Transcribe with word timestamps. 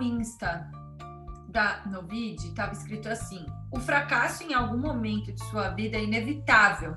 No 0.00 0.02
Insta 0.02 0.66
da 1.48 1.82
Novid, 1.84 2.36
estava 2.46 2.72
escrito 2.72 3.08
assim: 3.08 3.44
o 3.70 3.78
fracasso 3.78 4.42
em 4.42 4.54
algum 4.54 4.78
momento 4.78 5.30
de 5.30 5.44
sua 5.44 5.68
vida 5.70 5.98
é 5.98 6.04
inevitável, 6.04 6.96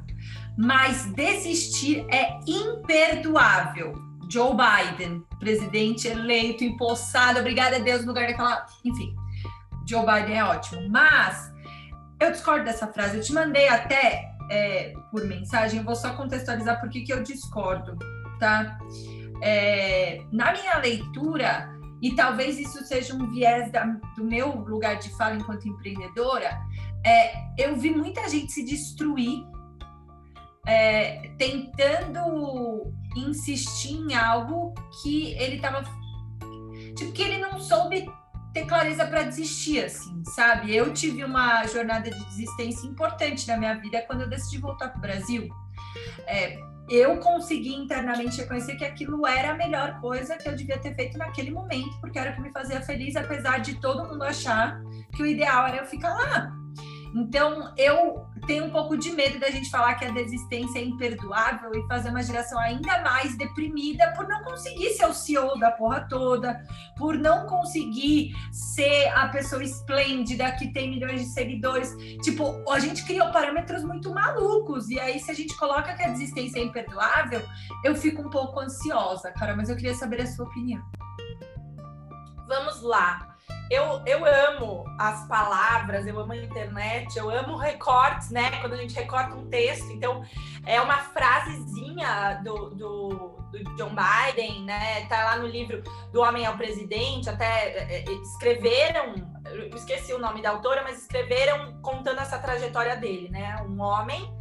mas 0.57 1.05
desistir 1.13 2.05
é 2.09 2.39
imperdoável. 2.47 3.93
Joe 4.31 4.55
Biden, 4.55 5.21
presidente 5.37 6.07
eleito, 6.07 6.63
empossado, 6.63 7.39
obrigada 7.39 7.75
a 7.75 7.79
Deus 7.79 8.01
no 8.01 8.07
lugar 8.07 8.25
daquela. 8.25 8.65
Enfim, 8.85 9.13
Joe 9.87 10.05
Biden 10.05 10.37
é 10.37 10.45
ótimo. 10.45 10.89
Mas 10.89 11.51
eu 12.21 12.31
discordo 12.31 12.63
dessa 12.63 12.87
frase. 12.87 13.17
Eu 13.17 13.23
te 13.23 13.33
mandei 13.33 13.67
até 13.67 14.33
é, 14.49 14.93
por 15.11 15.25
mensagem, 15.25 15.83
vou 15.83 15.95
só 15.95 16.13
contextualizar 16.13 16.79
por 16.79 16.89
que 16.89 17.05
eu 17.11 17.21
discordo, 17.21 17.97
tá? 18.39 18.79
É, 19.41 20.21
na 20.31 20.53
minha 20.53 20.77
leitura, 20.77 21.72
e 22.03 22.13
talvez 22.13 22.59
isso 22.59 22.83
seja 22.85 23.15
um 23.15 23.31
viés 23.31 23.71
da, 23.71 23.85
do 24.17 24.25
meu 24.25 24.59
lugar 24.59 24.97
de 24.97 25.09
fala 25.11 25.35
enquanto 25.35 25.69
empreendedora, 25.69 26.59
é, 27.05 27.33
eu 27.57 27.77
vi 27.77 27.91
muita 27.91 28.27
gente 28.27 28.51
se 28.51 28.65
destruir 28.65 29.41
é, 30.67 31.29
tentando 31.37 32.91
insistir 33.15 33.93
em 33.93 34.15
algo 34.15 34.73
que 35.01 35.31
ele 35.35 35.55
estava. 35.55 35.81
Tipo, 36.93 37.13
que 37.13 37.21
ele 37.21 37.37
não 37.37 37.57
soube 37.57 38.05
ter 38.53 38.65
clareza 38.65 39.07
para 39.07 39.23
desistir, 39.23 39.85
assim, 39.85 40.23
sabe? 40.25 40.75
Eu 40.75 40.93
tive 40.93 41.23
uma 41.23 41.65
jornada 41.67 42.11
de 42.11 42.25
desistência 42.25 42.85
importante 42.85 43.47
na 43.47 43.55
minha 43.55 43.75
vida 43.75 44.03
quando 44.05 44.23
eu 44.23 44.29
decidi 44.29 44.57
voltar 44.57 44.89
para 44.89 44.97
o 44.97 45.01
Brasil. 45.01 45.49
É, 46.27 46.57
eu 46.89 47.17
consegui 47.17 47.73
internamente 47.73 48.41
reconhecer 48.41 48.75
que 48.75 48.85
aquilo 48.85 49.25
era 49.25 49.51
a 49.51 49.55
melhor 49.55 49.99
coisa 50.01 50.37
que 50.37 50.47
eu 50.47 50.55
devia 50.55 50.77
ter 50.77 50.93
feito 50.95 51.17
naquele 51.17 51.51
momento, 51.51 51.99
porque 52.01 52.19
era 52.19 52.31
o 52.31 52.35
que 52.35 52.41
me 52.41 52.51
fazia 52.51 52.81
feliz, 52.81 53.15
apesar 53.15 53.59
de 53.59 53.79
todo 53.79 54.07
mundo 54.07 54.23
achar 54.23 54.81
que 55.15 55.23
o 55.23 55.25
ideal 55.25 55.67
era 55.67 55.77
eu 55.77 55.85
ficar 55.85 56.13
lá. 56.13 56.62
Então, 57.15 57.73
eu 57.77 58.25
tenho 58.47 58.65
um 58.65 58.69
pouco 58.71 58.97
de 58.97 59.11
medo 59.11 59.39
da 59.39 59.49
gente 59.49 59.69
falar 59.69 59.95
que 59.95 60.05
a 60.05 60.11
desistência 60.11 60.79
é 60.79 60.83
imperdoável 60.83 61.71
e 61.73 61.87
fazer 61.87 62.09
uma 62.09 62.23
geração 62.23 62.59
ainda 62.59 63.01
mais 63.01 63.37
deprimida 63.37 64.11
por 64.15 64.27
não 64.27 64.43
conseguir 64.43 64.89
ser 64.91 65.05
o 65.05 65.13
CEO 65.13 65.57
da 65.59 65.71
porra 65.71 66.07
toda, 66.09 66.59
por 66.97 67.17
não 67.17 67.45
conseguir 67.45 68.33
ser 68.51 69.07
a 69.09 69.27
pessoa 69.27 69.63
esplêndida 69.63 70.51
que 70.53 70.73
tem 70.73 70.89
milhões 70.89 71.21
de 71.21 71.27
seguidores. 71.27 71.95
Tipo, 72.23 72.63
a 72.69 72.79
gente 72.79 73.05
criou 73.05 73.31
parâmetros 73.31 73.83
muito 73.83 74.11
malucos. 74.13 74.89
E 74.89 74.99
aí, 74.99 75.19
se 75.19 75.29
a 75.29 75.35
gente 75.35 75.55
coloca 75.57 75.93
que 75.93 76.03
a 76.03 76.09
desistência 76.09 76.59
é 76.59 76.63
imperdoável, 76.63 77.41
eu 77.83 77.95
fico 77.95 78.21
um 78.23 78.29
pouco 78.29 78.59
ansiosa, 78.59 79.31
cara. 79.31 79.55
Mas 79.55 79.69
eu 79.69 79.75
queria 79.75 79.95
saber 79.95 80.21
a 80.21 80.27
sua 80.27 80.45
opinião. 80.45 80.81
Vamos 82.47 82.81
lá 82.81 83.32
eu, 83.73 84.03
eu 84.05 84.23
amo 84.23 84.85
as 84.99 85.27
palavras, 85.27 86.05
eu 86.05 86.19
amo 86.19 86.31
a 86.31 86.37
internet, 86.37 87.17
eu 87.17 87.29
amo 87.29 87.57
recortes, 87.57 88.29
né? 88.29 88.51
Quando 88.61 88.73
a 88.73 88.77
gente 88.77 88.93
recorta 88.93 89.35
um 89.35 89.49
texto. 89.49 89.91
Então, 89.91 90.23
é 90.63 90.79
uma 90.79 90.97
frasezinha 90.97 92.39
do, 92.43 92.69
do, 92.75 93.09
do 93.51 93.75
John 93.75 93.95
Biden, 93.95 94.63
né? 94.65 95.05
Tá 95.07 95.25
lá 95.25 95.37
no 95.37 95.47
livro 95.47 95.81
do 96.11 96.21
Homem 96.21 96.45
ao 96.45 96.55
Presidente, 96.55 97.27
até 97.27 97.45
é, 97.45 98.03
é, 98.07 98.11
escreveram, 98.21 99.15
esqueci 99.75 100.13
o 100.13 100.19
nome 100.19 100.43
da 100.43 100.51
autora, 100.51 100.83
mas 100.83 101.01
escreveram 101.01 101.81
contando 101.81 102.19
essa 102.19 102.37
trajetória 102.37 102.95
dele, 102.95 103.29
né? 103.29 103.55
Um 103.67 103.81
homem 103.81 104.31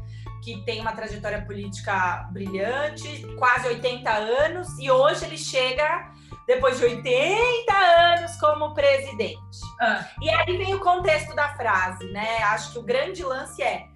que 0.44 0.62
tem 0.64 0.80
uma 0.80 0.92
trajetória 0.92 1.40
política 1.42 2.28
brilhante, 2.32 3.26
quase 3.38 3.68
80 3.68 4.10
anos, 4.10 4.78
e 4.78 4.90
hoje 4.90 5.24
ele 5.24 5.38
chega 5.38 6.12
depois 6.46 6.78
de 6.78 6.84
80 6.84 7.72
anos 7.72 8.36
como 8.36 8.74
presidente. 8.74 9.60
Ah. 9.80 10.06
E 10.20 10.30
aí 10.30 10.56
vem 10.56 10.74
o 10.74 10.80
contexto 10.80 11.34
da 11.34 11.54
frase, 11.54 12.04
né? 12.12 12.42
Acho 12.44 12.72
que 12.72 12.78
o 12.78 12.82
grande 12.82 13.22
lance 13.22 13.62
é 13.62 13.86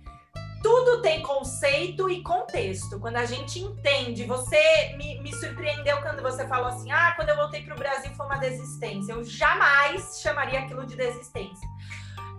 tudo 0.67 1.01
tem 1.01 1.23
conceito 1.23 2.11
e 2.11 2.25
contexto. 2.25 2.99
Quando 2.99 3.17
a 3.17 3.25
gente 3.25 3.61
entende, 3.61 4.25
você 4.25 4.95
me, 4.97 5.21
me 5.21 5.33
surpreendeu 5.33 5.99
quando 5.99 6.21
você 6.23 6.45
falou 6.49 6.67
assim: 6.67 6.91
ah, 6.91 7.13
quando 7.15 7.29
eu 7.29 7.37
voltei 7.37 7.63
para 7.63 7.75
o 7.75 7.79
Brasil 7.79 8.11
foi 8.17 8.27
uma 8.27 8.39
desistência. 8.39 9.13
Eu 9.13 9.23
jamais 9.23 10.21
chamaria 10.21 10.59
aquilo 10.59 10.85
de 10.85 10.97
desistência. 10.97 11.69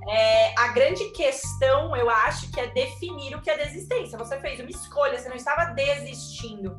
É, 0.10 0.54
a 0.60 0.70
grande 0.70 1.06
questão, 1.12 1.96
eu 1.96 2.10
acho, 2.10 2.50
que 2.52 2.60
é 2.60 2.68
definir 2.68 3.36
o 3.36 3.42
que 3.42 3.50
é 3.50 3.58
desistência. 3.58 4.18
Você 4.18 4.40
fez 4.40 4.60
uma 4.60 4.70
escolha, 4.70 5.18
você 5.18 5.30
não 5.30 5.36
estava 5.36 5.74
desistindo. 5.74 6.78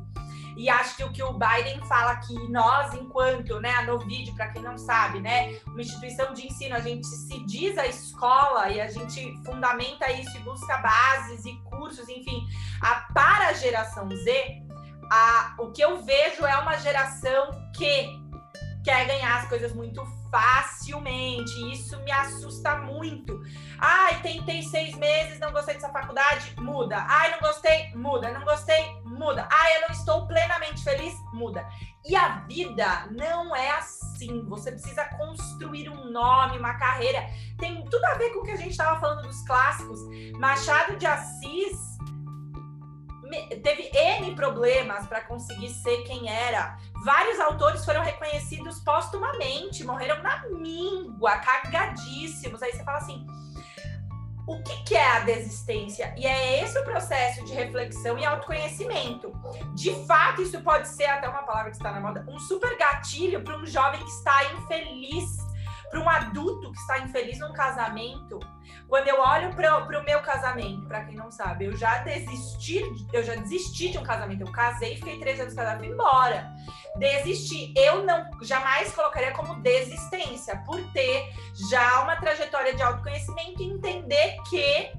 E 0.59 0.69
acho 0.69 0.97
que 0.97 1.03
o 1.05 1.11
que 1.13 1.23
o 1.23 1.31
Biden 1.31 1.79
fala 1.87 2.11
aqui, 2.11 2.37
nós, 2.49 2.93
enquanto, 2.93 3.61
né, 3.61 3.71
a 3.75 3.83
Novid, 3.83 4.33
para 4.33 4.49
quem 4.49 4.61
não 4.61 4.77
sabe, 4.77 5.21
né, 5.21 5.57
uma 5.65 5.79
instituição 5.79 6.33
de 6.33 6.47
ensino, 6.47 6.75
a 6.75 6.81
gente 6.81 7.07
se 7.07 7.45
diz 7.45 7.77
a 7.77 7.87
escola 7.87 8.67
e 8.67 8.81
a 8.81 8.87
gente 8.89 9.33
fundamenta 9.45 10.11
isso 10.11 10.35
e 10.35 10.41
busca 10.41 10.77
bases 10.79 11.45
e 11.45 11.55
cursos, 11.61 12.09
enfim, 12.09 12.45
a, 12.81 12.95
para 13.13 13.47
a 13.47 13.53
geração 13.53 14.09
Z, 14.09 14.61
a, 15.09 15.55
o 15.59 15.71
que 15.71 15.81
eu 15.81 16.03
vejo 16.03 16.45
é 16.45 16.57
uma 16.57 16.75
geração 16.75 17.51
que 17.73 18.19
quer 18.83 19.05
ganhar 19.05 19.37
as 19.37 19.47
coisas 19.47 19.73
muito 19.73 20.05
facilmente. 20.31 21.71
Isso 21.71 21.99
me 22.03 22.11
assusta 22.11 22.77
muito. 22.77 23.41
Ai, 23.77 24.21
tentei 24.21 24.61
seis 24.63 24.95
meses, 24.95 25.39
não 25.39 25.51
gostei 25.51 25.75
dessa 25.75 25.89
faculdade, 25.89 26.53
muda. 26.57 26.97
Ai, 27.07 27.31
não 27.31 27.39
gostei, 27.39 27.93
muda. 27.95 28.31
Não 28.31 28.43
gostei, 28.43 28.93
muda. 29.03 29.47
Ai, 29.51 29.77
eu 29.77 29.81
não 29.81 29.89
estou 29.89 30.27
plenamente 30.27 30.83
feliz, 30.83 31.13
muda. 31.33 31.65
E 32.05 32.15
a 32.15 32.39
vida 32.47 33.07
não 33.11 33.55
é 33.55 33.71
assim. 33.71 34.45
Você 34.47 34.71
precisa 34.71 35.05
construir 35.05 35.89
um 35.89 36.11
nome, 36.11 36.57
uma 36.57 36.75
carreira. 36.75 37.27
Tem 37.57 37.83
tudo 37.85 38.03
a 38.05 38.13
ver 38.15 38.31
com 38.31 38.39
o 38.39 38.43
que 38.43 38.51
a 38.51 38.57
gente 38.57 38.71
estava 38.71 38.99
falando 38.99 39.27
dos 39.27 39.41
clássicos. 39.45 39.99
Machado 40.37 40.95
de 40.97 41.05
Assis 41.05 41.88
teve 43.29 43.91
N 43.93 44.35
problemas 44.35 45.07
para 45.07 45.21
conseguir 45.21 45.69
ser 45.69 46.03
quem 46.03 46.29
era. 46.29 46.77
Vários 47.05 47.39
autores 47.39 47.85
foram 47.85 48.01
reconhecidos 48.01 48.79
postumamente, 48.79 49.83
morreram 49.83 50.21
na 50.21 50.47
míngua, 50.49 51.37
cagadíssimos. 51.37 52.61
Aí 52.61 52.71
você 52.71 52.83
fala 52.83 52.97
assim: 52.97 53.25
o 54.47 54.63
que, 54.63 54.83
que, 54.83 54.95
é 54.95 55.07
a 55.17 55.19
desistência? 55.19 56.13
E 56.17 56.25
é 56.25 56.63
esse 56.63 56.77
o 56.79 56.83
processo 56.83 57.45
de 57.45 57.53
reflexão 57.53 58.17
e 58.17 58.25
autoconhecimento. 58.25 59.31
De 59.75 59.93
fato, 60.07 60.41
isso 60.41 60.59
pode 60.61 60.87
ser 60.87 61.05
até 61.05 61.29
uma 61.29 61.43
palavra 61.43 61.69
que 61.69 61.77
está 61.77 61.91
na 61.91 61.99
moda, 61.99 62.25
um 62.27 62.39
super 62.39 62.75
gatilho 62.77 63.43
para 63.43 63.57
um 63.57 63.65
jovem 63.65 63.99
que 63.99 64.09
está 64.09 64.43
infeliz 64.53 65.48
para 65.89 65.99
um 65.99 66.09
adulto 66.09 66.71
que 66.71 66.77
está 66.77 66.99
infeliz 66.99 67.39
num 67.39 67.53
casamento, 67.53 68.39
quando 68.87 69.07
eu 69.07 69.19
olho 69.19 69.53
para 69.55 69.77
o 69.77 70.03
meu 70.03 70.21
casamento, 70.21 70.87
para 70.87 71.03
quem 71.03 71.15
não 71.15 71.31
sabe, 71.31 71.65
eu 71.65 71.75
já 71.75 71.99
desisti, 71.99 72.81
eu 73.13 73.23
já 73.23 73.35
desisti 73.35 73.89
de 73.91 73.97
um 73.97 74.03
casamento. 74.03 74.41
Eu 74.41 74.51
casei, 74.51 74.95
fiquei 74.95 75.19
três 75.19 75.39
anos 75.39 75.53
casada, 75.53 75.79
fui 75.79 75.87
embora. 75.87 76.51
Desisti. 76.97 77.73
Eu 77.75 78.03
não 78.03 78.25
jamais 78.41 78.93
colocaria 78.93 79.31
como 79.31 79.61
desistência, 79.61 80.57
por 80.65 80.81
ter 80.91 81.29
já 81.69 82.01
uma 82.01 82.15
trajetória 82.15 82.75
de 82.75 82.81
autoconhecimento 82.81 83.61
e 83.61 83.69
entender 83.69 84.37
que 84.49 84.91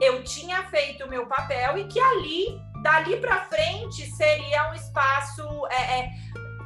eu 0.00 0.22
tinha 0.24 0.62
feito 0.64 1.04
o 1.04 1.08
meu 1.08 1.26
papel 1.26 1.78
e 1.78 1.84
que 1.86 2.00
ali, 2.00 2.60
dali 2.82 3.16
para 3.18 3.44
frente, 3.44 4.06
seria 4.12 4.70
um 4.70 4.74
espaço. 4.74 5.42
É, 5.70 6.00
é, 6.00 6.10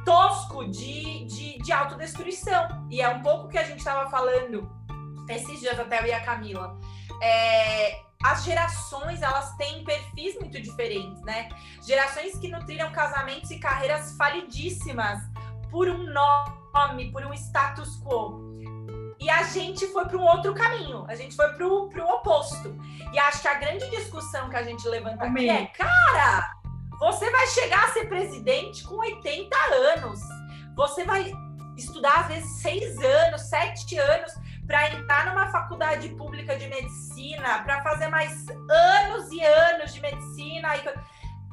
tosco 0.05 0.65
de, 0.69 1.25
de, 1.25 1.57
de 1.57 1.71
autodestruição. 1.73 2.87
E 2.89 3.01
é 3.01 3.09
um 3.09 3.21
pouco 3.21 3.49
que 3.49 3.57
a 3.57 3.63
gente 3.63 3.79
estava 3.79 4.09
falando 4.09 4.69
esses 5.27 5.59
dias 5.59 5.77
até 5.79 6.01
eu 6.01 6.05
e 6.05 6.13
a 6.13 6.23
Camila. 6.23 6.79
É, 7.21 7.99
as 8.23 8.43
gerações 8.43 9.21
elas 9.21 9.55
têm 9.55 9.83
perfis 9.83 10.35
muito 10.39 10.61
diferentes, 10.61 11.21
né? 11.23 11.49
Gerações 11.85 12.37
que 12.37 12.47
nutriram 12.47 12.91
casamentos 12.91 13.51
e 13.51 13.59
carreiras 13.59 14.15
falidíssimas 14.15 15.19
por 15.69 15.89
um 15.89 16.03
nome, 16.03 17.11
por 17.11 17.25
um 17.25 17.33
status 17.33 18.01
quo. 18.03 18.45
E 19.19 19.29
a 19.29 19.43
gente 19.43 19.87
foi 19.87 20.05
para 20.05 20.17
um 20.17 20.23
outro 20.23 20.53
caminho, 20.53 21.05
a 21.07 21.15
gente 21.15 21.35
foi 21.35 21.49
para 21.53 21.67
o 21.67 21.89
oposto. 22.13 22.75
E 23.11 23.17
acho 23.19 23.41
que 23.41 23.47
a 23.47 23.55
grande 23.55 23.89
discussão 23.89 24.49
que 24.49 24.55
a 24.55 24.63
gente 24.63 24.87
levanta 24.87 25.25
aqui 25.25 25.49
é, 25.49 25.65
cara, 25.67 26.51
você 26.99 27.29
vai 27.29 27.47
chegar 27.47 27.85
a 27.85 27.93
ser 27.93 28.05
presidente 28.07 28.83
com 28.83 28.95
80 28.95 29.55
anos. 29.95 30.19
Você 30.75 31.03
vai 31.03 31.33
estudar, 31.77 32.21
às 32.21 32.27
vezes, 32.27 32.61
seis 32.61 32.97
anos, 32.97 33.41
sete 33.41 33.97
anos, 33.97 34.33
para 34.65 34.93
entrar 34.93 35.27
numa 35.27 35.47
faculdade 35.47 36.09
pública 36.09 36.57
de 36.57 36.67
medicina, 36.67 37.63
para 37.63 37.83
fazer 37.83 38.07
mais 38.07 38.47
anos 38.49 39.31
e 39.31 39.43
anos 39.43 39.93
de 39.93 40.01
medicina. 40.01 40.69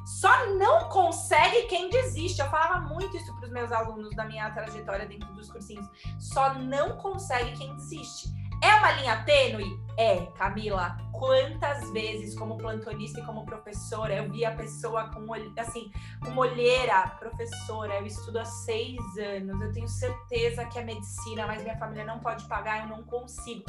Só 0.05 0.47
não 0.55 0.89
consegue 0.89 1.63
quem 1.63 1.89
desiste. 1.89 2.41
Eu 2.41 2.49
falava 2.49 2.81
muito 2.87 3.15
isso 3.15 3.33
para 3.35 3.45
os 3.45 3.51
meus 3.51 3.71
alunos 3.71 4.15
da 4.15 4.25
minha 4.25 4.49
trajetória 4.51 5.05
dentro 5.05 5.31
dos 5.33 5.49
cursinhos. 5.49 5.87
Só 6.19 6.53
não 6.55 6.97
consegue 6.97 7.57
quem 7.57 7.75
desiste 7.75 8.27
É 8.63 8.75
uma 8.75 8.91
linha 8.93 9.21
tênue? 9.25 9.77
É, 9.97 10.25
Camila. 10.37 10.97
Quantas 11.11 11.91
vezes, 11.91 12.33
como 12.33 12.57
plantonista 12.57 13.19
e 13.19 13.25
como 13.25 13.45
professora, 13.45 14.15
eu 14.15 14.31
vi 14.31 14.45
a 14.45 14.55
pessoa 14.55 15.09
com, 15.09 15.33
assim, 15.59 15.91
com 16.23 16.37
olheira, 16.37 17.07
professora, 17.19 17.95
eu 17.95 18.05
estudo 18.05 18.39
há 18.39 18.45
seis 18.45 18.97
anos, 19.17 19.59
eu 19.61 19.71
tenho 19.73 19.87
certeza 19.89 20.63
que 20.65 20.79
é 20.79 20.83
medicina, 20.83 21.45
mas 21.45 21.61
minha 21.61 21.77
família 21.77 22.05
não 22.05 22.19
pode 22.19 22.45
pagar, 22.45 22.83
eu 22.83 22.87
não 22.87 23.03
consigo. 23.03 23.65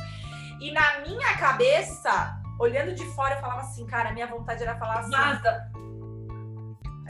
E 0.61 0.71
na 0.71 1.01
minha 1.01 1.37
cabeça, 1.39 2.41
olhando 2.61 2.95
de 2.95 3.05
fora, 3.15 3.35
eu 3.35 3.41
falava 3.41 3.63
assim, 3.63 3.85
cara, 3.87 4.13
minha 4.13 4.29
vontade 4.29 4.63
era 4.63 4.79
falar 4.79 5.01
assim. 5.01 5.11
Nada. 5.11 5.73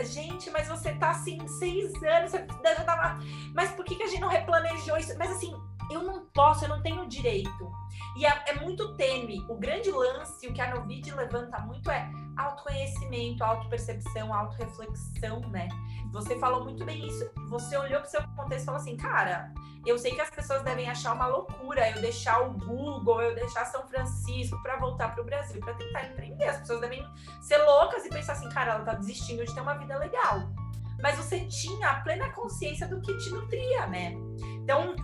Gente, 0.02 0.50
mas 0.50 0.69
você 0.69 0.92
tá 0.94 1.10
assim, 1.10 1.46
seis 1.46 1.92
anos, 2.02 2.30
você 2.30 2.46
já 2.64 2.82
tava. 2.82 3.20
Mas 3.54 3.70
por 3.72 3.84
que, 3.84 3.94
que 3.94 4.02
a 4.04 4.08
gente 4.08 4.20
não 4.20 4.28
replanejou 4.28 4.96
isso? 4.96 5.16
Mas 5.19 5.30
assim, 5.30 5.54
eu 5.94 6.02
não 6.02 6.26
posso, 6.26 6.64
eu 6.64 6.69
não 6.69 6.82
tenho 6.82 7.06
direito. 7.08 7.73
E 8.17 8.26
é, 8.26 8.44
é 8.46 8.55
muito 8.61 8.96
tênue. 8.96 9.44
O 9.49 9.56
grande 9.56 9.91
lance, 9.91 10.46
o 10.46 10.52
que 10.52 10.61
a 10.61 10.75
Novid 10.75 11.11
levanta 11.14 11.58
muito 11.61 11.91
é 11.91 12.11
autoconhecimento, 12.37 13.44
autopercepção, 13.44 14.35
autorreflexão, 14.35 15.41
né? 15.50 15.69
Você 16.12 16.38
falou 16.38 16.64
muito 16.64 16.85
bem 16.85 17.06
isso. 17.06 17.31
Você 17.49 17.76
olhou 17.76 18.00
para 18.00 18.08
o 18.08 18.11
seu 18.11 18.23
contexto 18.37 18.62
e 18.62 18.67
falou 18.67 18.81
assim, 18.81 18.96
cara, 18.96 19.52
eu 19.87 19.99
sei 19.99 20.14
que 20.14 20.20
as 20.20 20.31
pessoas 20.31 20.62
devem 20.62 20.88
achar 20.88 21.12
uma 21.12 21.26
loucura 21.26 21.91
eu 21.91 22.00
deixar 22.00 22.40
o 22.40 22.52
Google, 22.52 23.20
eu 23.23 23.35
deixar 23.35 23.64
São 23.67 23.87
Francisco 23.87 24.61
para 24.62 24.76
voltar 24.76 25.12
para 25.12 25.23
o 25.23 25.25
Brasil, 25.25 25.61
para 25.61 25.75
tentar 25.75 26.06
empreender. 26.06 26.44
As 26.44 26.58
pessoas 26.58 26.81
devem 26.81 27.06
ser 27.43 27.58
loucas 27.58 28.05
e 28.05 28.08
pensar 28.08 28.32
assim, 28.32 28.49
cara, 28.49 28.75
ela 28.75 28.85
tá 28.85 28.94
desistindo 28.94 29.44
de 29.44 29.55
ter 29.55 29.61
uma 29.61 29.75
vida 29.75 29.99
legal. 29.99 30.40
Mas 31.02 31.19
você 31.19 31.40
tinha 31.47 31.90
a 31.90 32.00
plena 32.00 32.31
consciência 32.31 32.88
do 32.88 33.00
que 33.00 33.14
te 33.19 33.31
nutria, 33.31 33.87
né? 33.87 34.14
Então, 34.62 34.97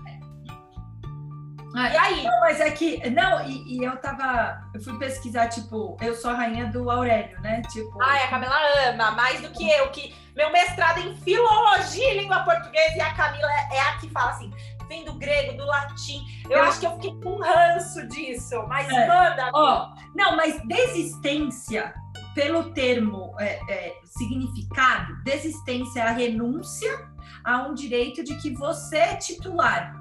e 1.75 1.97
aí? 1.97 2.25
Não, 2.25 2.41
mas 2.41 2.61
é 2.61 2.71
que. 2.71 3.09
Não, 3.11 3.47
e, 3.47 3.77
e, 3.77 3.85
eu 3.85 3.97
tava. 3.99 4.63
Eu 4.75 4.81
fui 4.83 4.99
pesquisar, 4.99 5.49
tipo, 5.49 5.97
eu 6.01 6.15
sou 6.15 6.31
a 6.31 6.35
rainha 6.35 6.67
do 6.67 6.91
Aurélio, 6.91 7.41
né? 7.41 7.63
Tipo. 7.71 8.03
Ai, 8.03 8.25
a 8.25 8.29
Camila 8.29 8.57
ama, 8.89 9.13
mais 9.13 9.41
do 9.41 9.51
que 9.51 9.71
eu, 9.71 9.89
que 9.91 10.15
meu 10.35 10.51
mestrado 10.51 10.99
em 10.99 11.15
filologia 11.17 12.15
e 12.15 12.21
língua 12.21 12.41
portuguesa, 12.41 12.97
e 12.97 13.01
a 13.01 13.15
Camila 13.15 13.51
é, 13.53 13.77
é 13.77 13.81
a 13.81 13.99
que 13.99 14.09
fala 14.11 14.31
assim. 14.31 14.53
Vem 14.89 15.05
do 15.05 15.13
grego, 15.15 15.57
do 15.57 15.65
latim. 15.65 16.25
Eu, 16.47 16.59
eu 16.59 16.65
acho 16.65 16.81
que 16.81 16.87
eu 16.87 16.95
fiquei 16.95 17.15
com 17.21 17.39
ranço 17.41 18.09
disso, 18.09 18.65
mas 18.67 18.89
é. 18.89 19.07
manda. 19.07 19.51
Ó, 19.55 19.95
não, 20.17 20.37
mas 20.37 20.61
desistência, 20.67 21.95
pelo 22.35 22.73
termo 22.73 23.33
é, 23.39 23.61
é, 23.73 23.95
significado, 24.05 25.23
desistência 25.23 26.01
é 26.01 26.09
a 26.09 26.11
renúncia 26.11 27.09
a 27.45 27.59
um 27.63 27.75
direito 27.75 28.25
de 28.25 28.35
que 28.37 28.51
você 28.53 28.97
é 28.97 29.15
titular 29.15 30.00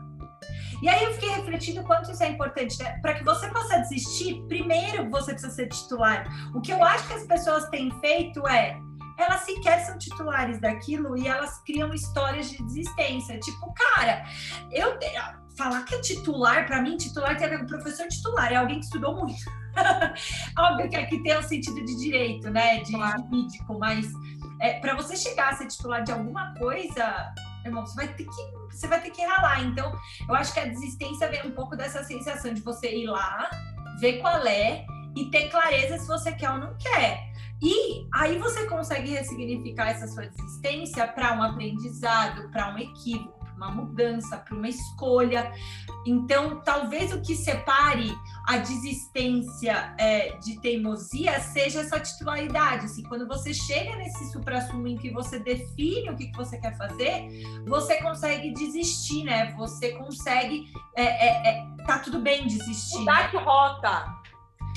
e 0.81 0.89
aí 0.89 1.03
eu 1.03 1.13
fiquei 1.13 1.29
refletindo 1.29 1.83
quanto 1.83 2.11
isso 2.11 2.23
é 2.23 2.29
importante. 2.29 2.81
Né? 2.81 2.99
Para 3.01 3.15
que 3.15 3.23
você 3.23 3.47
possa 3.49 3.79
desistir, 3.79 4.41
primeiro 4.47 5.09
você 5.09 5.33
precisa 5.33 5.53
ser 5.53 5.67
titular. 5.67 6.25
O 6.55 6.61
que 6.61 6.71
eu 6.71 6.83
acho 6.83 7.07
que 7.07 7.13
as 7.13 7.23
pessoas 7.23 7.67
têm 7.69 7.91
feito 7.99 8.47
é 8.47 8.79
elas 9.17 9.41
sequer 9.41 9.85
são 9.85 9.97
titulares 9.97 10.61
daquilo 10.61 11.17
e 11.17 11.27
elas 11.27 11.61
criam 11.63 11.93
histórias 11.93 12.49
de 12.49 12.63
desistência. 12.63 13.37
Tipo, 13.39 13.73
cara, 13.73 14.23
eu 14.71 14.97
falar 15.57 15.83
que 15.83 15.95
é 15.95 15.99
titular, 15.99 16.65
para 16.65 16.81
mim, 16.81 16.95
titular 16.95 17.37
tem 17.37 17.47
a 17.47 17.49
ver 17.49 17.59
com 17.59 17.65
professor 17.65 18.07
titular, 18.07 18.51
é 18.53 18.55
alguém 18.55 18.79
que 18.79 18.85
estudou 18.85 19.13
muito. 19.15 19.43
Óbvio 20.57 20.89
que 20.89 20.95
aqui 20.95 21.21
tem 21.21 21.35
o 21.35 21.39
um 21.39 21.43
sentido 21.43 21.83
de 21.83 21.95
direito, 21.97 22.49
né? 22.49 22.77
De 22.79 22.93
jurídico, 22.93 23.77
mas 23.77 24.07
é, 24.61 24.79
para 24.79 24.95
você 24.95 25.17
chegar 25.17 25.49
a 25.49 25.55
ser 25.57 25.67
titular 25.67 26.01
de 26.01 26.13
alguma 26.13 26.53
coisa, 26.55 27.33
irmão, 27.65 27.85
você 27.85 27.95
vai 27.95 28.07
ter 28.13 28.25
que 28.25 28.59
você 28.71 28.87
vai 28.87 29.01
ter 29.01 29.11
que 29.11 29.21
ralar. 29.21 29.63
Então, 29.63 29.91
eu 30.27 30.35
acho 30.35 30.53
que 30.53 30.59
a 30.59 30.65
desistência 30.65 31.29
vem 31.29 31.45
um 31.47 31.51
pouco 31.51 31.75
dessa 31.75 32.03
sensação 32.03 32.53
de 32.53 32.61
você 32.61 32.95
ir 32.95 33.07
lá, 33.07 33.49
ver 33.99 34.19
qual 34.21 34.45
é 34.45 34.85
e 35.15 35.25
ter 35.25 35.49
clareza 35.49 35.97
se 35.97 36.07
você 36.07 36.31
quer 36.31 36.51
ou 36.51 36.57
não 36.57 36.77
quer. 36.77 37.29
E 37.61 38.07
aí 38.13 38.37
você 38.37 38.65
consegue 38.67 39.11
ressignificar 39.11 39.89
essa 39.89 40.07
sua 40.07 40.27
desistência 40.27 41.07
para 41.07 41.33
um 41.33 41.43
aprendizado, 41.43 42.49
para 42.51 42.73
um 42.73 42.77
equívoco, 42.77 43.38
uma 43.59 43.71
mudança, 43.71 44.37
para 44.37 44.55
uma 44.55 44.67
escolha. 44.67 45.51
Então, 46.05 46.61
talvez 46.61 47.11
o 47.11 47.21
que 47.21 47.35
separe 47.35 48.17
a 48.47 48.57
desistência 48.57 49.93
é, 49.97 50.37
de 50.37 50.59
teimosia 50.61 51.39
seja 51.41 51.81
essa 51.81 51.99
titularidade. 51.99 52.85
Assim, 52.85 53.03
quando 53.03 53.27
você 53.27 53.53
chega 53.53 53.95
nesse 53.97 54.31
supra-sumo 54.31 54.87
em 54.87 54.97
que 54.97 55.11
você 55.11 55.39
define 55.39 56.09
o 56.09 56.15
que, 56.15 56.27
que 56.27 56.37
você 56.37 56.57
quer 56.57 56.75
fazer, 56.77 57.29
você 57.67 58.01
consegue 58.01 58.53
desistir, 58.53 59.25
né? 59.25 59.53
Você 59.57 59.91
consegue. 59.93 60.71
É, 60.95 61.03
é, 61.03 61.47
é 61.49 61.67
tá 61.85 61.99
tudo 61.99 62.19
bem 62.19 62.47
desistir. 62.47 62.99
Mudar 62.99 63.23
né? 63.23 63.29
de 63.29 63.37
rota. 63.37 64.19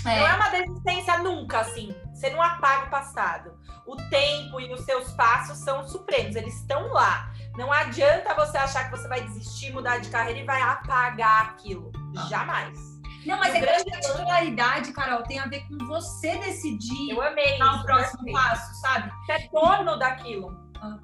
É. 0.04 0.18
Não 0.18 0.26
é 0.26 0.34
uma 0.34 0.48
desistência 0.48 1.18
nunca, 1.18 1.60
assim. 1.60 1.94
Você 2.12 2.30
não 2.30 2.42
apaga 2.42 2.86
o 2.86 2.90
passado. 2.90 3.52
O 3.86 3.96
tempo 4.08 4.60
e 4.60 4.72
os 4.72 4.80
seus 4.84 5.10
passos 5.12 5.58
são 5.58 5.86
supremos, 5.88 6.36
eles 6.36 6.54
estão 6.54 6.92
lá. 6.92 7.31
Não 7.56 7.70
adianta 7.70 8.34
você 8.34 8.56
achar 8.56 8.84
que 8.84 8.96
você 8.96 9.06
vai 9.08 9.22
desistir, 9.22 9.72
mudar 9.72 9.98
de 9.98 10.08
carreira 10.08 10.40
e 10.40 10.44
vai 10.44 10.60
apagar 10.62 11.50
aquilo. 11.50 11.92
Ah. 12.16 12.26
Jamais. 12.28 12.78
Não, 13.26 13.38
mas 13.38 13.54
é 13.54 13.60
grande... 13.60 13.84
que 13.84 13.94
a 13.94 14.00
titularidade, 14.00 14.92
Carol, 14.92 15.22
tem 15.22 15.38
a 15.38 15.46
ver 15.46 15.64
com 15.68 15.78
você 15.86 16.38
decidir 16.38 17.10
Eu 17.10 17.22
amei 17.22 17.56
dar 17.58 17.80
o 17.80 17.84
próximo 17.84 18.32
passo, 18.32 18.74
sabe? 18.80 19.12
Você 19.24 19.32
é 19.32 19.48
dono 19.52 19.98
daquilo. 19.98 20.58
Ah. 20.80 20.98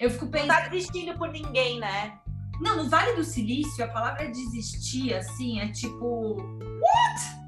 Eu 0.00 0.10
fico 0.10 0.26
pensando. 0.26 0.48
Não 0.48 0.54
tá 0.54 0.68
desistindo 0.68 1.16
por 1.16 1.28
ninguém, 1.28 1.78
né? 1.78 2.18
Não, 2.60 2.76
no 2.76 2.90
Vale 2.90 3.14
do 3.14 3.24
Silício, 3.24 3.84
a 3.84 3.88
palavra 3.88 4.28
desistir, 4.30 5.14
assim, 5.14 5.60
é 5.60 5.68
tipo. 5.70 6.36
What? 6.36 7.40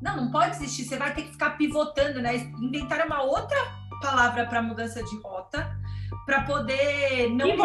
Não, 0.00 0.16
não 0.16 0.30
pode 0.30 0.58
desistir. 0.58 0.84
Você 0.84 0.96
vai 0.96 1.14
ter 1.14 1.22
que 1.22 1.32
ficar 1.32 1.50
pivotando, 1.50 2.20
né? 2.20 2.36
Inventar 2.36 3.04
uma 3.06 3.22
outra 3.22 3.58
palavra 4.00 4.46
para 4.46 4.62
mudança 4.62 5.02
de 5.02 5.20
rota 5.22 5.41
para 6.26 6.42
poder 6.42 7.30
não 7.30 7.56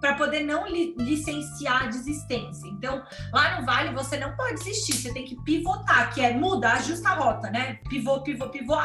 para 0.00 0.14
poder 0.14 0.42
não 0.42 0.66
li, 0.66 0.94
licenciar 0.98 1.84
a 1.84 1.86
desistência. 1.86 2.66
Então, 2.68 3.04
lá 3.32 3.60
no 3.60 3.66
Vale 3.66 3.92
você 3.92 4.16
não 4.16 4.34
pode 4.34 4.54
desistir, 4.54 4.94
você 4.94 5.12
tem 5.12 5.24
que 5.24 5.36
pivotar, 5.42 6.12
que 6.12 6.22
é 6.22 6.32
mudar, 6.32 6.74
ajusta 6.78 7.10
a 7.10 7.14
rota, 7.14 7.50
né? 7.50 7.74
Pivô, 7.88 8.20
pivô, 8.22 8.48
pivô. 8.48 8.76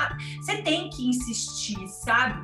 Você 0.42 0.62
tem 0.62 0.90
que 0.90 1.08
insistir, 1.08 1.88
sabe? 1.88 2.36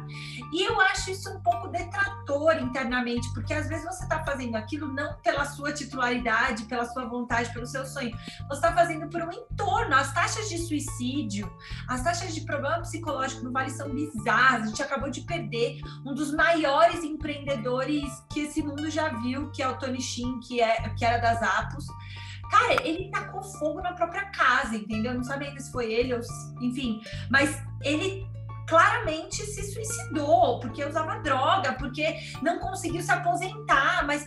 E 0.52 0.64
eu 0.64 0.80
acho 0.82 1.12
isso 1.12 1.30
um 1.30 1.40
pouco 1.42 1.70
detrator 1.70 2.58
internamente, 2.58 3.32
porque 3.34 3.54
às 3.54 3.68
vezes 3.68 3.86
você 3.86 4.04
está 4.04 4.24
fazendo 4.24 4.56
aquilo 4.56 4.92
não 4.92 5.16
pela 5.22 5.46
sua 5.46 5.72
titularidade, 5.72 6.66
pela 6.66 6.86
sua 6.86 7.06
vontade, 7.06 7.54
pelo 7.54 7.66
seu 7.66 7.86
sonho. 7.86 8.12
Você 8.48 8.54
está 8.54 8.74
fazendo 8.74 9.08
por 9.10 9.22
um 9.22 9.32
entorno. 9.32 9.96
As 9.96 10.14
taxas 10.14 10.50
de 10.50 10.58
suicídio, 10.58 11.52
as 11.88 12.04
taxas 12.04 12.34
de 12.36 12.42
problema 12.42 12.82
psicológico 12.82 13.44
no 13.44 13.52
Vale 13.52 13.70
são 13.70 13.90
bizarras. 13.90 14.64
A 14.64 14.68
gente 14.68 14.84
acabou 14.84 15.10
de 15.10 15.22
perder 15.22 15.82
um 16.06 16.14
dos 16.14 16.34
maiores 16.34 17.04
empreendedores 17.04 18.10
que 18.32 18.42
esse 18.42 18.62
mundo 18.62 18.90
já 18.90 19.10
viu, 19.10 19.52
que 19.52 19.64
é 19.64 19.68
o 19.68 19.78
Tony 19.78 20.02
Shin, 20.02 20.40
que, 20.42 20.62
é, 20.62 20.90
que 20.90 21.06
era 21.06 21.18
das 21.18 21.42
Apos. 21.42 21.86
Cara, 22.52 22.86
ele 22.86 23.10
tacou 23.10 23.42
fogo 23.42 23.82
na 23.82 23.94
própria 23.94 24.26
casa, 24.26 24.76
entendeu? 24.76 25.14
Não 25.14 25.24
sabe 25.24 25.46
ainda 25.46 25.62
se 25.62 25.72
foi 25.72 25.92
ele 25.92 26.14
ou. 26.14 26.20
Enfim, 26.62 27.02
mas 27.30 27.64
ele 27.82 28.30
claramente 28.72 29.46
se 29.46 29.70
suicidou 29.70 30.58
porque 30.62 30.86
usava 30.86 31.20
droga, 31.20 31.74
porque 31.74 32.16
não 32.42 32.58
conseguiu 32.58 33.02
se 33.02 33.12
aposentar, 33.12 34.08
mas 34.08 34.26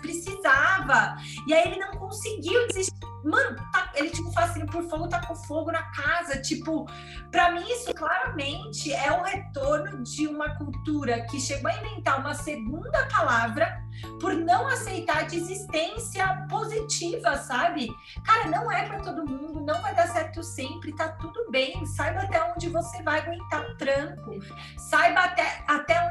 E 1.46 1.54
aí 1.54 1.68
ele 1.68 1.78
não 1.78 1.92
conseguiu 1.92 2.66
desistir. 2.68 2.94
Mano, 3.24 3.56
tá, 3.72 3.90
ele 3.94 4.10
tipo 4.10 4.30
fascínio 4.32 4.66
por 4.66 4.82
fogo, 4.82 5.08
tá 5.08 5.24
com 5.26 5.34
fogo 5.34 5.72
na 5.72 5.82
casa. 5.92 6.40
Tipo, 6.42 6.86
para 7.30 7.52
mim 7.52 7.64
isso 7.70 7.92
claramente 7.94 8.92
é 8.92 9.10
o 9.12 9.22
retorno 9.22 10.02
de 10.02 10.26
uma 10.26 10.56
cultura 10.56 11.22
que 11.26 11.40
chegou 11.40 11.70
a 11.70 11.76
inventar 11.76 12.20
uma 12.20 12.34
segunda 12.34 13.06
palavra 13.06 13.82
por 14.20 14.34
não 14.34 14.66
aceitar 14.68 15.18
a 15.18 15.22
desistência 15.22 16.46
positiva, 16.48 17.36
sabe? 17.38 17.88
Cara, 18.24 18.48
não 18.48 18.70
é 18.70 18.86
para 18.86 19.00
todo 19.00 19.26
mundo, 19.26 19.60
não 19.60 19.80
vai 19.80 19.94
dar 19.94 20.08
certo 20.08 20.42
sempre, 20.42 20.94
tá 20.94 21.08
tudo 21.08 21.50
bem. 21.50 21.84
Saiba 21.86 22.20
até 22.20 22.42
onde 22.52 22.68
você 22.68 23.02
vai 23.02 23.20
aguentar 23.20 23.62
o 23.62 23.76
tranco. 23.76 24.38
Saiba 24.76 25.20
até 25.20 25.53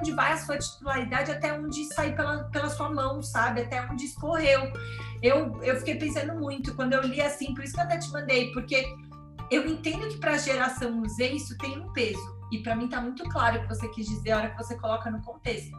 onde 0.03 0.11
vai 0.11 0.33
a 0.33 0.37
sua 0.37 0.57
titularidade, 0.57 1.31
até 1.31 1.53
onde 1.53 1.85
sair 1.93 2.13
pela, 2.13 2.43
pela 2.49 2.69
sua 2.69 2.91
mão, 2.91 3.23
sabe? 3.23 3.61
Até 3.61 3.81
onde 3.89 4.03
escorreu. 4.03 4.71
Eu, 5.21 5.63
eu 5.63 5.77
fiquei 5.77 5.95
pensando 5.95 6.35
muito 6.35 6.75
quando 6.75 6.91
eu 6.91 7.01
li 7.01 7.21
assim, 7.21 7.53
por 7.53 7.63
isso 7.63 7.73
que 7.73 7.79
eu 7.79 7.85
até 7.85 7.97
te 7.97 8.11
mandei, 8.11 8.51
porque 8.51 8.85
eu 9.49 9.65
entendo 9.65 10.09
que 10.09 10.17
para 10.17 10.33
a 10.33 10.37
geração 10.37 11.07
Z 11.07 11.29
isso 11.29 11.57
tem 11.57 11.79
um 11.79 11.93
peso. 11.93 12.33
E 12.51 12.61
para 12.61 12.75
mim 12.75 12.89
tá 12.89 12.99
muito 12.99 13.23
claro 13.29 13.59
o 13.59 13.61
que 13.61 13.69
você 13.69 13.87
quis 13.89 14.05
dizer 14.05 14.31
a 14.31 14.37
hora 14.37 14.49
que 14.49 14.57
você 14.57 14.77
coloca 14.77 15.09
no 15.09 15.21
contexto. 15.21 15.75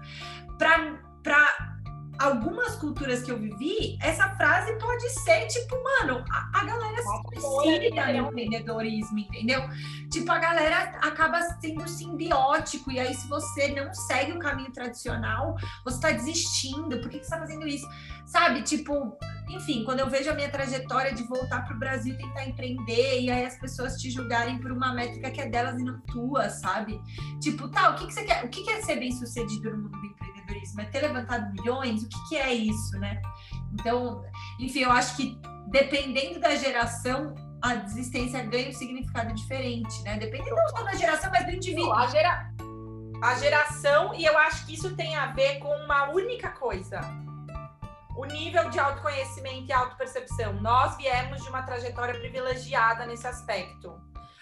Para 0.57 1.74
algumas 2.18 2.76
culturas 2.76 3.23
que 3.23 3.30
eu 3.30 3.38
vivi, 3.38 3.99
essa 4.00 4.28
frase 4.37 4.73
pode 4.78 5.09
ser 5.11 5.47
tipo, 5.47 5.76
mano, 5.83 6.25
a, 6.30 6.61
a 6.61 6.64
galera 6.64 6.97
se 6.97 7.40
suicida 7.40 8.12
no 8.12 8.28
empreendedorismo, 8.28 9.18
entendeu? 9.18 9.62
Tipo, 10.11 10.30
a 10.33 10.38
galera 10.38 10.99
acaba 11.02 11.40
sendo 11.61 11.88
simbiótico, 11.88 12.90
e 12.90 13.00
aí 13.00 13.14
se 13.14 13.28
você 13.28 13.68
não 13.68 13.92
segue 13.92 14.33
o 14.33 14.38
caminho 14.38 14.73
tradicional, 14.73 15.56
você 15.85 16.00
tá 16.00 16.11
desistindo, 16.11 17.00
por 17.00 17.11
que, 17.11 17.18
que 17.18 17.25
você 17.25 17.30
tá 17.30 17.38
fazendo 17.38 17.66
isso? 17.66 17.88
Sabe, 18.26 18.62
tipo, 18.62 19.16
enfim, 19.49 19.85
quando 19.85 20.00
eu 20.00 20.09
vejo 20.09 20.30
a 20.30 20.35
minha 20.35 20.50
trajetória 20.50 21.12
de 21.12 21.23
voltar 21.25 21.64
para 21.64 21.76
o 21.76 21.78
Brasil 21.78 22.16
tentar 22.16 22.47
empreender, 22.47 23.21
e 23.21 23.30
aí 23.30 23.44
as 23.44 23.59
pessoas 23.59 23.97
te 24.00 24.11
julgarem 24.11 24.59
por 24.59 24.73
uma 24.73 24.94
métrica 24.94 25.30
que 25.30 25.40
é 25.40 25.49
delas 25.49 25.78
e 25.78 25.85
não 25.85 26.00
tua, 26.00 26.49
sabe? 26.49 27.00
Tipo, 27.40 27.68
tá, 27.68 27.90
o 27.90 27.94
que, 27.97 28.06
que 28.06 28.14
você 28.14 28.25
quer? 28.25 28.44
O 28.44 28.49
que, 28.49 28.62
que 28.62 28.71
é 28.71 28.83
ser 28.83 28.97
bem 28.97 29.12
sucedido 29.12 29.71
no 29.71 29.83
mundo 29.83 29.90
do 29.90 30.06
empreendedorismo? 30.06 30.34
É 30.78 30.85
ter 30.85 31.00
levantado 31.00 31.52
milhões? 31.52 32.02
O 32.02 32.09
que, 32.09 32.28
que 32.28 32.37
é 32.37 32.52
isso, 32.52 32.99
né? 32.99 33.21
Então, 33.73 34.25
enfim, 34.59 34.80
eu 34.80 34.90
acho 34.90 35.16
que 35.16 35.40
dependendo 35.68 36.40
da 36.40 36.54
geração, 36.54 37.35
a 37.61 37.75
desistência 37.75 38.42
ganha 38.44 38.68
um 38.68 38.73
significado 38.73 39.35
diferente, 39.35 40.02
né? 40.02 40.18
Dependendo 40.18 40.54
não 40.54 40.68
só 40.68 40.83
da 40.83 40.94
geração, 40.94 41.30
mas 41.30 41.47
do 41.47 41.52
indivíduo. 41.52 41.92
A, 41.92 42.06
gera... 42.09 42.50
a 43.23 43.35
geração, 43.37 44.14
e 44.14 44.25
eu 44.25 44.37
acho 44.38 44.66
que 44.66 44.75
isso 44.75 44.94
tem 44.97 45.16
a 45.16 45.33
ver 45.33 45.59
com 45.59 45.68
uma 45.85 46.11
única 46.11 46.50
coisa 46.50 47.00
o 48.16 48.25
nível 48.26 48.71
de 48.71 48.78
autoconhecimento 48.78 49.68
e 49.68 49.73
autopercepção. 49.73 50.54
Nós 50.54 50.97
viemos 50.97 51.42
de 51.42 51.49
uma 51.49 51.62
trajetória 51.62 52.14
privilegiada 52.18 53.06
nesse 53.06 53.26
aspecto. 53.26 53.92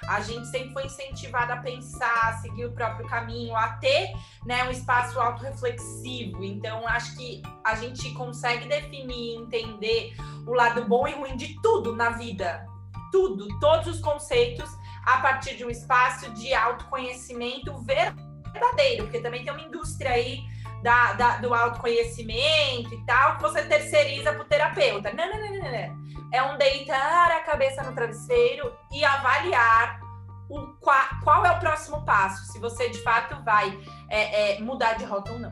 A 0.09 0.21
gente 0.21 0.47
sempre 0.49 0.73
foi 0.73 0.87
incentivada 0.87 1.55
a 1.55 1.57
pensar, 1.59 2.29
a 2.29 2.33
seguir 2.39 2.67
o 2.67 2.73
próprio 2.73 3.07
caminho, 3.07 3.57
a 3.57 3.69
ter 3.75 4.13
né, 4.45 4.65
um 4.65 4.71
espaço 4.71 5.21
autorreflexivo. 5.21 6.43
Então, 6.43 6.87
acho 6.87 7.17
que 7.17 7.43
a 7.65 7.75
gente 7.77 8.13
consegue 8.15 8.69
definir, 8.69 9.37
entender 9.39 10.15
o 10.47 10.53
lado 10.53 10.85
bom 10.85 11.07
e 11.07 11.13
ruim 11.13 11.37
de 11.37 11.61
tudo 11.63 11.95
na 11.95 12.11
vida. 12.11 12.67
Tudo, 13.11 13.47
todos 13.61 13.87
os 13.87 14.01
conceitos, 14.01 14.69
a 15.05 15.19
partir 15.19 15.57
de 15.57 15.65
um 15.65 15.71
espaço 15.71 16.31
de 16.31 16.53
autoconhecimento 16.55 17.77
verdadeiro, 17.83 19.05
porque 19.05 19.21
também 19.21 19.45
tem 19.45 19.53
uma 19.53 19.63
indústria 19.63 20.13
aí 20.13 20.41
da, 20.83 21.13
da, 21.13 21.37
do 21.37 21.55
autoconhecimento 21.55 22.93
e 22.93 23.07
tal, 23.07 23.37
que 23.37 23.43
você 23.43 23.63
terceiriza 23.63 24.33
para 24.33 24.43
o 24.43 24.45
terapeuta. 24.45 25.13
Não, 25.13 25.29
não, 25.29 25.41
não, 25.41 25.59
não, 25.59 25.71
não. 25.71 26.03
É 26.33 26.43
um 26.43 26.57
deitar 26.57 26.97
a 26.97 27.12
cabeça 27.53 27.83
no 27.83 27.95
travesseiro 27.95 28.75
e 28.91 29.05
avaliar 29.05 30.01
o, 30.49 30.59
qual, 30.81 31.05
qual 31.23 31.47
é 31.47 31.53
o 31.53 31.59
próximo 31.59 32.05
passo, 32.05 32.53
se 32.53 32.59
você 32.59 32.89
de 32.89 33.03
fato 33.03 33.43
vai 33.45 33.79
é, 34.09 34.57
é, 34.57 34.61
mudar 34.61 34.95
de 34.95 35.05
rota 35.05 35.33
ou 35.33 35.39
não. 35.39 35.51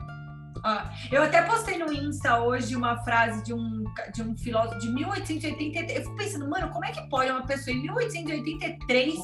Ah, 0.63 0.91
eu 1.11 1.23
até 1.23 1.41
postei 1.41 1.79
no 1.79 1.91
Insta 1.91 2.39
hoje 2.39 2.75
uma 2.75 2.97
frase 3.03 3.43
de 3.43 3.51
um, 3.51 3.83
de 4.13 4.21
um 4.21 4.37
filósofo 4.37 4.77
de 4.79 4.89
1883. 4.91 5.97
Eu 5.97 6.03
fico 6.03 6.15
pensando, 6.15 6.47
mano, 6.47 6.69
como 6.69 6.85
é 6.85 6.91
que 6.91 7.01
pode 7.09 7.31
uma 7.31 7.45
pessoa 7.47 7.75
em 7.75 7.81
1883 7.81 9.15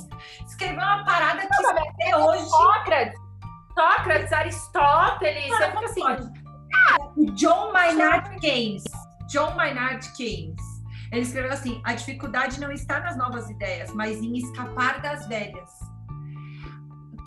escrever 0.47 0.77
uma 0.77 1.05
parada 1.05 1.41
que 1.41 1.61
não, 1.61 1.77
até 1.77 2.17
hoje. 2.17 2.49
Sócrates 2.49 3.27
Sócrates, 3.77 4.33
Aristóteles, 4.33 5.47
você 5.49 5.65
fica 5.65 5.85
assim. 5.85 6.01
Ah, 6.73 6.97
John 7.35 7.71
Maynard 7.71 8.39
Keynes. 8.39 8.83
John 9.27 9.53
Maynard 9.53 10.11
Keynes. 10.13 10.59
Ele 11.11 11.21
escreveu 11.21 11.51
assim: 11.51 11.81
a 11.83 11.93
dificuldade 11.93 12.59
não 12.59 12.71
está 12.71 12.99
nas 12.99 13.17
novas 13.17 13.49
ideias, 13.49 13.91
mas 13.93 14.17
em 14.21 14.37
escapar 14.37 15.01
das 15.01 15.27
velhas. 15.27 15.69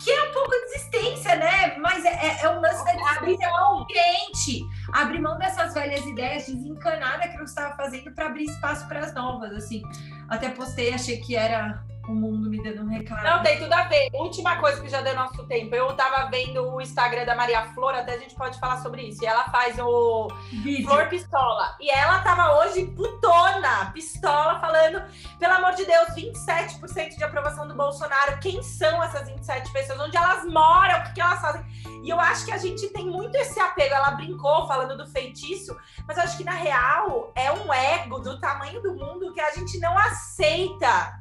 Que 0.03 0.09
é 0.09 0.29
um 0.29 0.33
pouco 0.33 0.49
de 0.49 0.65
existência, 0.65 1.35
né? 1.35 1.77
Mas 1.77 2.03
é, 2.03 2.09
é, 2.09 2.41
é 2.41 2.49
um 2.49 2.59
lance 2.59 2.83
da 2.83 2.93
desistência 2.93 3.49
consciente. 3.51 4.67
Abrir 4.93 5.19
mão 5.19 5.37
dessas 5.37 5.75
velhas 5.75 6.03
ideias, 6.05 6.47
desencanar 6.47 7.19
daquilo 7.19 7.43
que 7.43 7.51
você 7.51 7.59
estava 7.59 7.75
fazendo 7.75 8.11
para 8.11 8.25
abrir 8.25 8.45
espaço 8.45 8.87
para 8.87 9.01
as 9.01 9.13
novas. 9.13 9.51
Assim, 9.51 9.83
até 10.27 10.49
postei, 10.49 10.91
achei 10.91 11.17
que 11.17 11.35
era 11.35 11.83
o 12.07 12.13
mundo 12.13 12.49
me 12.49 12.61
dando 12.61 12.83
um 12.83 12.87
recado. 12.87 13.23
Não, 13.23 13.43
tem 13.43 13.57
tudo 13.57 13.73
a 13.73 13.83
ver. 13.83 14.09
Última 14.13 14.57
coisa 14.57 14.81
que 14.81 14.89
já 14.89 15.01
deu 15.01 15.15
nosso 15.15 15.43
tempo. 15.45 15.75
Eu 15.75 15.93
tava 15.93 16.29
vendo 16.29 16.73
o 16.73 16.81
Instagram 16.81 17.25
da 17.25 17.35
Maria 17.35 17.63
Flor, 17.73 17.93
até 17.93 18.15
a 18.15 18.17
gente 18.17 18.35
pode 18.35 18.59
falar 18.59 18.81
sobre 18.81 19.03
isso. 19.03 19.23
E 19.23 19.27
ela 19.27 19.43
faz 19.45 19.77
o 19.79 20.27
Vídeo. 20.63 20.87
Flor 20.87 21.07
Pistola. 21.07 21.75
E 21.79 21.89
ela 21.89 22.19
tava 22.19 22.59
hoje 22.59 22.85
putona, 22.87 23.91
pistola, 23.93 24.59
falando, 24.59 25.03
pelo 25.39 25.53
amor 25.53 25.73
de 25.73 25.85
Deus, 25.85 26.09
27% 26.09 27.17
de 27.17 27.23
aprovação 27.23 27.67
do 27.67 27.75
Bolsonaro. 27.75 28.39
Quem 28.39 28.61
são 28.63 29.01
essas 29.03 29.27
27 29.27 29.71
pessoas? 29.71 29.99
Onde 29.99 30.17
elas 30.17 30.45
moram? 30.45 30.99
O 30.99 31.03
que, 31.03 31.13
que 31.13 31.21
elas 31.21 31.39
fazem? 31.39 31.65
E 32.03 32.09
eu 32.09 32.19
acho 32.19 32.45
que 32.45 32.51
a 32.51 32.57
gente 32.57 32.89
tem 32.89 33.05
muito 33.05 33.35
esse 33.35 33.59
apego. 33.59 33.93
Ela 33.93 34.11
brincou 34.11 34.67
falando 34.67 34.97
do 34.97 35.07
feitiço, 35.07 35.77
mas 36.07 36.17
eu 36.17 36.23
acho 36.23 36.37
que 36.37 36.43
na 36.43 36.51
real 36.51 37.31
é 37.35 37.51
um 37.51 37.71
ego 37.71 38.19
do 38.19 38.39
tamanho 38.39 38.81
do 38.81 38.95
mundo 38.95 39.33
que 39.33 39.39
a 39.39 39.51
gente 39.51 39.79
não 39.79 39.95
aceita 39.97 41.20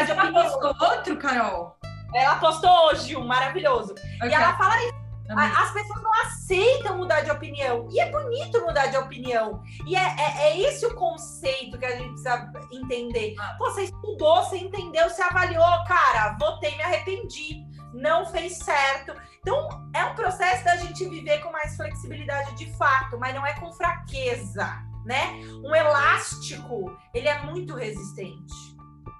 Ela 0.00 0.32
postou 0.32 0.88
outro, 0.88 1.16
Carol? 1.16 1.76
Ela 2.14 2.36
postou 2.36 2.70
hoje 2.86 3.16
um 3.16 3.26
maravilhoso. 3.26 3.92
Okay. 3.92 4.30
E 4.30 4.32
ela 4.34 4.56
fala 4.56 4.76
isso. 4.84 5.04
As 5.30 5.72
pessoas 5.72 6.02
não 6.02 6.12
aceitam 6.22 6.98
mudar 6.98 7.22
de 7.22 7.30
opinião. 7.30 7.88
E 7.90 7.98
é 7.98 8.10
bonito 8.10 8.60
mudar 8.60 8.86
de 8.86 8.96
opinião. 8.96 9.62
E 9.86 9.96
é, 9.96 10.16
é, 10.18 10.42
é 10.48 10.60
esse 10.60 10.84
o 10.86 10.94
conceito 10.94 11.78
que 11.78 11.84
a 11.84 11.96
gente 11.96 12.08
precisa 12.10 12.52
entender. 12.70 13.34
Ah. 13.38 13.54
Pô, 13.58 13.70
você 13.70 13.84
estudou, 13.84 14.44
você 14.44 14.58
entendeu, 14.58 15.08
você 15.08 15.22
avaliou, 15.22 15.84
cara, 15.86 16.36
votei, 16.38 16.76
me 16.76 16.82
arrependi, 16.82 17.64
não 17.94 18.26
fez 18.26 18.58
certo. 18.58 19.14
Então, 19.40 19.68
é 19.94 20.04
um 20.04 20.14
processo 20.14 20.64
da 20.64 20.76
gente 20.76 21.08
viver 21.08 21.38
com 21.40 21.50
mais 21.50 21.74
flexibilidade 21.76 22.54
de 22.54 22.72
fato, 22.76 23.18
mas 23.18 23.34
não 23.34 23.46
é 23.46 23.54
com 23.54 23.72
fraqueza, 23.72 24.66
né? 25.04 25.34
Um 25.64 25.74
elástico, 25.74 26.96
ele 27.14 27.28
é 27.28 27.42
muito 27.42 27.74
resistente. 27.74 28.73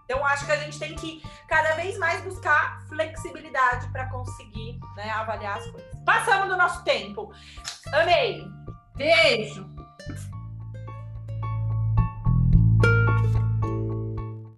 Então, 0.04 0.24
acho 0.26 0.46
que 0.46 0.52
a 0.52 0.56
gente 0.56 0.78
tem 0.78 0.94
que 0.94 1.22
cada 1.48 1.74
vez 1.76 1.98
mais 1.98 2.22
buscar 2.22 2.82
flexibilidade 2.88 3.88
para 3.88 4.08
conseguir 4.10 4.78
né, 4.96 5.10
avaliar 5.10 5.58
as 5.58 5.66
coisas. 5.66 5.90
Passamos 6.04 6.48
do 6.48 6.56
nosso 6.56 6.84
tempo. 6.84 7.32
Amei! 7.92 8.44
Beijo! 8.96 9.73